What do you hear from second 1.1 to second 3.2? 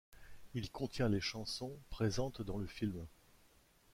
chansons présentes dans le film.